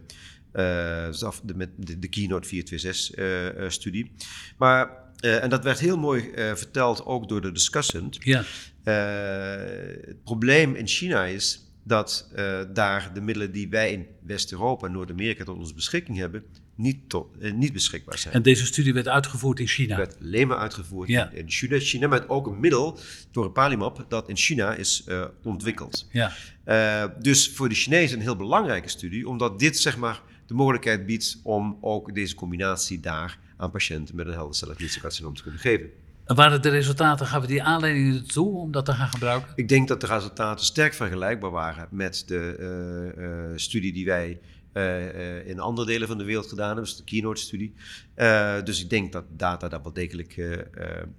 de, 1.45 1.55
met 1.55 1.71
de, 1.77 1.99
de 1.99 2.09
Keynote 2.09 2.49
426-studie. 2.49 4.11
maar, 4.59 4.91
en 5.21 5.51
dat 5.51 5.65
werd 5.65 5.79
heel 5.79 5.99
mooi 5.99 6.31
verteld 6.35 7.05
ook 7.05 7.29
door 7.29 7.41
de 7.41 7.53
discussant. 7.53 8.19
Ja. 8.21 8.45
het 8.83 10.25
probleem 10.25 10.75
in 10.75 10.87
China 10.87 11.25
is 11.25 11.64
dat 11.85 12.29
daar 12.73 13.11
de 13.15 13.21
middelen 13.21 13.53
die 13.53 13.69
wij 13.69 13.93
in 13.93 14.07
West-Europa 14.23 14.87
en 14.87 14.93
Noord-Amerika 14.93 15.45
tot 15.45 15.59
onze 15.59 15.75
beschikking 15.75 16.17
hebben, 16.19 16.45
niet, 16.77 17.09
tot, 17.09 17.37
eh, 17.41 17.53
niet 17.53 17.73
beschikbaar 17.73 18.19
zijn. 18.19 18.35
En 18.35 18.43
deze 18.43 18.67
studie 18.67 18.93
werd 18.93 19.09
uitgevoerd 19.09 19.61
in 19.61 19.67
China? 19.67 19.97
werd 19.97 20.21
alleen 20.21 20.49
maar 20.49 20.57
uitgevoerd 20.57 21.09
Ja. 21.09 21.31
in 21.31 21.51
China, 21.51 21.79
China, 21.79 22.09
met 22.09 22.29
ook 22.29 22.47
een 22.47 22.61
middel, 22.61 22.99
toripalimab, 23.31 24.05
dat 24.09 24.29
in 24.29 24.37
China 24.37 24.75
is 24.75 25.05
uh, 25.09 25.25
ontwikkeld. 25.43 26.09
Ja. 26.11 26.33
Dus 27.21 27.51
voor 27.51 27.69
de 27.69 27.75
Chinezen 27.75 28.17
een 28.17 28.23
heel 28.23 28.37
belangrijke 28.37 28.89
studie, 28.89 29.29
omdat 29.29 29.59
dit 29.59 29.79
zeg 29.79 29.97
maar 29.97 30.23
de 30.47 30.55
mogelijkheid 30.55 31.07
biedt 31.07 31.41
om 31.43 31.79
ook 31.81 32.15
deze 32.15 32.35
combinatie 32.35 33.01
daar 33.01 33.39
aan 33.57 33.71
patiënten 33.71 34.17
met 34.17 34.27
een 34.27 34.33
helder 34.33 34.77
carcinoom 35.01 35.35
te 35.35 35.43
kunnen 35.43 35.61
geven. 35.61 35.91
En 36.25 36.35
waren 36.35 36.63
de 36.63 36.69
resultaten, 36.69 37.27
gaven 37.27 37.49
die 37.49 37.63
aanleiding 37.63 38.33
toe 38.33 38.57
om 38.57 38.73
dat 38.73 38.85
te 38.85 38.93
gaan 38.93 39.09
gebruiken? 39.09 39.53
Ik 39.55 39.69
denk 39.69 39.89
dat 39.89 40.01
de 40.01 40.07
resultaten 40.07 40.65
sterk 40.65 40.95
vergelijkbaar 40.95 41.51
waren 41.51 41.89
met 41.91 42.25
de 42.27 42.57
uh, 43.17 43.25
uh, 43.25 43.53
studie 43.57 43.93
die 43.93 44.05
wij 44.05 44.41
uh, 44.73 45.15
uh, 45.15 45.47
in 45.47 45.61
andere 45.61 45.87
delen 45.87 46.09
van 46.09 46.19
de 46.19 46.25
wereld 46.25 46.47
gedaan 46.47 46.67
hebben, 46.67 46.85
dus 46.85 46.97
de 46.97 47.05
Keynote-studie. 47.05 47.75
Dus 48.65 48.83
ik 48.83 48.91
denk 48.91 49.13
dat 49.13 49.25
data 49.37 49.69
daar 49.69 49.83
wel 49.83 49.93
degelijk 49.93 50.59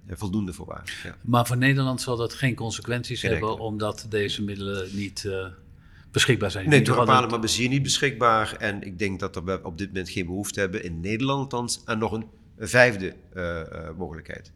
voldoende 0.08 0.52
voor 0.52 0.66
waren. 0.66 0.84
Ja. 1.02 1.16
Maar 1.20 1.46
voor 1.46 1.56
Nederland 1.56 2.00
zal 2.00 2.16
dat 2.16 2.34
geen 2.34 2.54
consequenties 2.54 3.20
Geen 3.20 3.30
hebben, 3.30 3.58
omdat 3.58 4.06
deze 4.08 4.42
middelen 4.42 4.88
niet 4.92 5.30
beschikbaar 6.10 6.50
zijn. 6.50 6.68
Nee, 6.68 6.78
geval 6.78 7.04
toripalimab 7.04 7.44
is 7.44 7.56
hier 7.56 7.68
niet 7.68 7.82
beschikbaar. 7.82 8.56
En 8.58 8.82
ik 8.82 8.98
denk 8.98 9.20
dat 9.20 9.40
we 9.44 9.60
op 9.62 9.78
dit 9.78 9.86
moment 9.86 10.08
geen 10.08 10.26
behoefte 10.26 10.60
hebben, 10.60 10.84
in 10.84 11.00
Nederland 11.00 11.40
althans, 11.40 11.80
aan 11.84 11.98
nog 11.98 12.12
een 12.12 12.26
vijfde 12.58 13.14
mogelijkheid. 13.96 14.52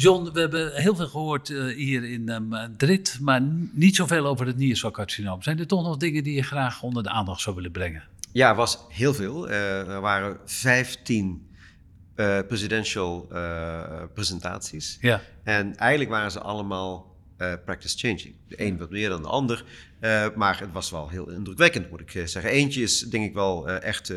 John, 0.00 0.30
we 0.32 0.40
hebben 0.40 0.72
heel 0.74 0.96
veel 0.96 1.06
gehoord 1.06 1.48
uh, 1.48 1.74
hier 1.74 2.04
in 2.04 2.28
uh, 2.28 2.38
Madrid, 2.38 3.18
maar 3.20 3.42
niet 3.72 3.96
zoveel 3.96 4.26
over 4.26 4.46
het 4.46 4.56
niercelcarcinoom. 4.56 5.42
Zijn 5.42 5.58
er 5.58 5.66
toch 5.66 5.82
nog 5.82 5.96
dingen 5.96 6.24
die 6.24 6.34
je 6.34 6.42
graag 6.42 6.82
onder 6.82 7.02
de 7.02 7.08
aandacht 7.08 7.40
zou 7.40 7.56
willen 7.56 7.70
brengen? 7.70 8.02
Ja, 8.32 8.50
er 8.50 8.56
was 8.56 8.78
heel 8.88 9.14
veel. 9.14 9.48
Uh, 9.48 9.88
er 9.88 10.00
waren 10.00 10.36
15 10.44 11.46
presidential 12.48 13.28
presentaties. 14.14 14.98
Ja. 15.00 15.20
En 15.42 15.76
eigenlijk 15.76 16.10
waren 16.10 16.30
ze 16.30 16.40
allemaal 16.40 17.16
practice 17.64 17.98
changing. 17.98 18.34
De 18.48 18.62
een 18.62 18.78
wat 18.78 18.90
meer 18.90 19.08
dan 19.08 19.22
de 19.22 19.28
ander. 19.28 19.64
maar 20.34 20.60
het 20.60 20.72
was 20.72 20.90
wel 20.90 21.08
heel 21.08 21.30
indrukwekkend, 21.30 21.90
moet 21.90 22.00
ik 22.00 22.10
zeggen. 22.10 22.50
Eentje 22.50 22.82
is 22.82 23.00
denk 23.00 23.24
ik 23.24 23.34
wel 23.34 23.68
echt 23.68 24.12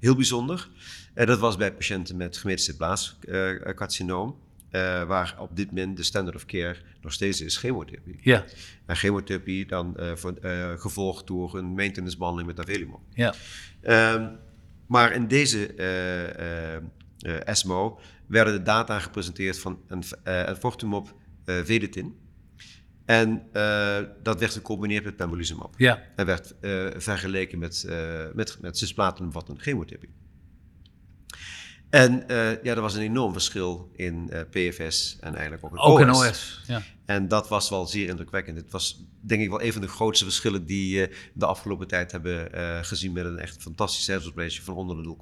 heel 0.00 0.14
bijzonder. 0.14 0.68
dat 1.14 1.38
was 1.38 1.56
bij 1.56 1.72
patiënten 1.72 2.16
met 2.16 2.36
gemetastaseerd 2.36 2.78
blaascarcinoom. 2.78 4.36
Uh, 4.76 5.02
waar 5.04 5.36
op 5.38 5.56
dit 5.56 5.66
moment 5.66 5.96
de 5.96 6.02
standard 6.02 6.36
of 6.36 6.44
care 6.44 6.76
nog 7.00 7.12
steeds 7.12 7.40
is 7.40 7.56
chemotherapie. 7.56 8.18
Ja. 8.20 8.44
En 8.86 8.96
chemotherapie 8.96 9.66
dan 9.66 9.94
uh, 9.98 10.14
voor, 10.14 10.34
uh, 10.42 10.72
gevolgd 10.76 11.26
door 11.26 11.58
een 11.58 11.74
maintenance 11.74 12.16
behandeling 12.16 12.56
met 12.56 12.68
avelumab. 12.68 13.00
Ja. 13.10 13.34
Um, 14.14 14.38
maar 14.86 15.12
in 15.12 15.28
deze 15.28 15.74
ESMO 17.44 18.00
werden 18.26 18.54
de 18.54 18.62
data 18.62 18.98
gepresenteerd 18.98 19.58
van 19.58 19.80
een, 19.86 20.02
een 20.22 20.56
fortumab 20.56 21.14
vedetin. 21.44 22.18
En 23.04 23.48
dat 24.22 24.40
werd 24.40 24.52
gecombineerd 24.52 25.04
met 25.04 25.16
pembrolizumab. 25.16 25.74
Ja. 25.76 26.02
En 26.16 26.26
werd 26.26 26.54
vergeleken 26.96 27.58
met, 27.58 27.88
met, 28.34 28.58
met 28.60 28.78
cisplatin 28.78 29.24
omvattende 29.24 29.60
chemotherapie. 29.60 30.10
En 31.96 32.24
uh, 32.30 32.62
ja, 32.62 32.74
er 32.74 32.80
was 32.80 32.94
een 32.94 33.02
enorm 33.02 33.32
verschil 33.32 33.90
in 33.92 34.30
uh, 34.32 34.40
PFS 34.50 35.16
en 35.20 35.34
eigenlijk 35.34 35.64
ook 35.64 35.72
in 35.72 35.78
ook 35.78 35.98
OS. 35.98 36.04
in 36.04 36.30
OS, 36.30 36.60
ja. 36.66 36.82
En 37.04 37.28
dat 37.28 37.48
was 37.48 37.70
wel 37.70 37.86
zeer 37.86 38.08
indrukwekkend. 38.08 38.56
Het 38.56 38.70
was 38.70 39.04
denk 39.20 39.42
ik 39.42 39.48
wel 39.48 39.62
een 39.62 39.72
van 39.72 39.80
de 39.80 39.88
grootste 39.88 40.24
verschillen 40.24 40.66
die 40.66 41.00
we 41.00 41.08
uh, 41.08 41.16
de 41.34 41.46
afgelopen 41.46 41.86
tijd 41.86 42.12
hebben 42.12 42.50
gezien 42.84 43.12
met 43.12 43.24
een 43.24 43.38
echt 43.38 43.62
fantastisch 43.62 44.08
ratio 44.08 44.62
van 44.62 44.74
onder 44.74 45.02
de 45.02 45.16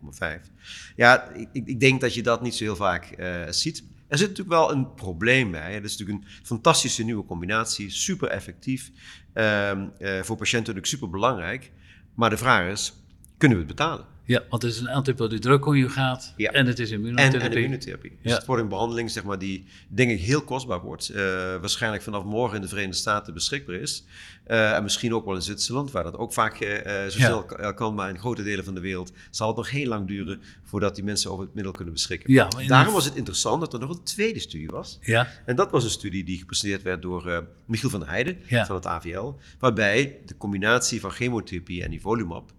0,5. 0.45 0.51
Ja, 0.97 1.31
ik, 1.31 1.49
ik, 1.53 1.81
denk 1.81 2.01
dat 2.01 2.15
je 2.15 2.23
dat 2.23 2.43
niet 2.43 2.55
zo 2.55 2.65
heel 2.65 2.77
vaak 2.77 3.15
ziet. 3.49 3.85
Er 4.09 4.19
zit 4.19 4.29
natuurlijk 4.29 4.57
wel 4.57 4.73
een 4.73 4.95
probleem 4.95 5.51
bij. 5.51 5.75
Het 5.75 5.85
is 5.85 5.97
natuurlijk 5.97 6.27
een 6.27 6.31
fantastische 6.43 7.05
nieuwe 7.05 7.25
combinatie, 7.25 7.91
super 7.91 8.29
effectief. 8.29 8.91
Ehm, 9.33 9.87
voor 9.99 10.37
patiënten 10.37 10.75
natuurlijk 10.75 10.87
super 10.87 11.11
belangrijk. 11.11 11.73
Maar 12.15 12.31
de 12.31 12.37
vraag 12.37 12.71
is, 12.71 12.95
kunnen 13.37 13.59
we 13.59 13.65
het 13.65 13.77
betalen? 13.77 14.14
Ja, 14.27 14.43
want 14.49 14.63
het 14.63 14.73
is 14.73 14.81
een 14.81 14.89
antibody-drugconjugaat 14.89 16.33
ja. 16.37 16.51
en 16.51 16.67
het 16.67 16.79
is 16.79 16.91
immunotherapie. 16.91 17.41
En, 17.41 17.51
en 17.51 17.57
immunotherapie. 17.57 18.11
Dus 18.23 18.31
ja. 18.31 18.37
het 18.37 18.47
wordt 18.47 18.63
een 18.63 18.69
behandeling 18.69 19.11
zeg 19.11 19.25
maar, 19.25 19.39
die 19.39 19.65
denk 19.89 20.11
ik 20.11 20.21
heel 20.21 20.43
kostbaar 20.43 20.81
wordt. 20.81 21.11
Uh, 21.11 21.17
waarschijnlijk 21.61 22.03
vanaf 22.03 22.25
morgen 22.25 22.57
in 22.57 22.63
de 22.63 22.69
Verenigde 22.69 22.97
Staten 22.97 23.35
beschikbaar 23.35 23.77
is. 23.77 24.05
Uh, 24.47 24.77
en 24.77 24.83
misschien 24.83 25.15
ook 25.15 25.25
wel 25.25 25.35
in 25.35 25.43
Zwitserland, 25.43 25.91
waar 25.91 26.03
dat 26.03 26.17
ook 26.17 26.33
vaak 26.33 26.61
uh, 26.61 27.03
zo 27.03 27.19
snel 27.19 27.47
ja. 27.61 27.73
kan. 27.73 27.95
Maar 27.95 28.09
in 28.09 28.19
grote 28.19 28.43
delen 28.43 28.65
van 28.65 28.75
de 28.75 28.81
wereld 28.81 29.13
zal 29.31 29.49
het 29.49 29.57
nog 29.57 29.71
heel 29.71 29.89
lang 29.89 30.07
duren 30.07 30.41
voordat 30.63 30.95
die 30.95 31.05
mensen 31.05 31.31
over 31.31 31.45
het 31.45 31.55
middel 31.55 31.73
kunnen 31.73 31.93
beschikken. 31.93 32.33
Ja, 32.33 32.49
Daarom 32.67 32.95
was 32.95 33.05
het 33.05 33.15
interessant 33.15 33.61
dat 33.61 33.73
er 33.73 33.79
nog 33.79 33.91
een 33.91 34.03
tweede 34.03 34.41
studie 34.41 34.69
was. 34.69 34.99
Ja. 35.01 35.29
En 35.47 35.57
dat 35.57 35.71
was 35.71 35.85
een 35.85 35.91
studie 35.91 36.25
die 36.25 36.39
gepresenteerd 36.39 36.83
werd 36.83 37.03
door 37.03 37.45
Michiel 37.67 37.91
van 37.91 38.01
der 38.01 38.09
Heijden 38.09 38.39
van 38.67 38.75
het 38.75 38.87
AVL. 38.87 39.33
Waarbij 39.59 40.19
de 40.27 40.37
combinatie 40.37 41.01
van 41.01 41.11
chemotherapie 41.11 41.83
en 41.83 41.91
nivolumab... 41.91 42.53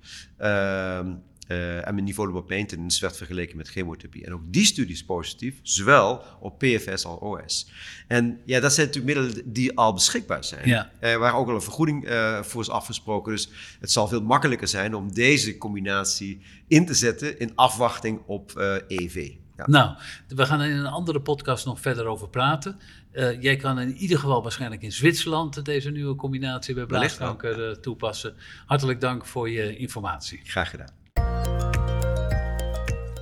Uh, 1.47 1.87
en 1.87 1.93
mijn 1.93 2.05
nivolumab 2.05 2.49
maintenance 2.49 3.01
werd 3.01 3.17
vergeleken 3.17 3.57
met 3.57 3.67
chemotherapie. 3.67 4.25
En 4.25 4.33
ook 4.33 4.41
die 4.45 4.65
studie 4.65 4.93
is 4.93 5.05
positief, 5.05 5.59
zowel 5.61 6.23
op 6.39 6.59
PFS 6.59 7.05
als 7.05 7.19
OS. 7.19 7.71
En 8.07 8.41
ja, 8.45 8.59
dat 8.59 8.73
zijn 8.73 8.87
natuurlijk 8.87 9.15
middelen 9.15 9.53
die 9.53 9.77
al 9.77 9.93
beschikbaar 9.93 10.43
zijn. 10.43 10.67
Ja. 10.69 10.91
Uh, 11.01 11.15
waar 11.15 11.35
ook 11.35 11.47
al 11.47 11.55
een 11.55 11.61
vergoeding 11.61 12.09
uh, 12.09 12.41
voor 12.41 12.61
is 12.61 12.69
afgesproken. 12.69 13.31
Dus 13.31 13.49
het 13.79 13.91
zal 13.91 14.07
veel 14.07 14.21
makkelijker 14.21 14.67
zijn 14.67 14.95
om 14.95 15.13
deze 15.13 15.57
combinatie 15.57 16.41
in 16.67 16.85
te 16.85 16.93
zetten 16.93 17.39
in 17.39 17.51
afwachting 17.55 18.21
op 18.25 18.51
EV. 18.87 19.31
Ja. 19.57 19.63
Nou, 19.67 19.95
we 20.27 20.45
gaan 20.45 20.59
er 20.59 20.69
in 20.69 20.77
een 20.77 20.85
andere 20.85 21.21
podcast 21.21 21.65
nog 21.65 21.79
verder 21.79 22.05
over 22.05 22.29
praten. 22.29 22.79
Uh, 23.13 23.41
jij 23.41 23.55
kan 23.55 23.79
in 23.79 23.95
ieder 23.95 24.19
geval 24.19 24.43
waarschijnlijk 24.43 24.81
in 24.81 24.91
Zwitserland 24.91 25.65
deze 25.65 25.91
nieuwe 25.91 26.15
combinatie 26.15 26.73
bij 26.73 26.85
blaaskanker 26.85 27.79
toepassen. 27.81 28.35
Hartelijk 28.65 29.01
dank 29.01 29.25
voor 29.25 29.49
je 29.49 29.77
informatie. 29.77 30.41
Graag 30.43 30.69
gedaan. 30.69 31.04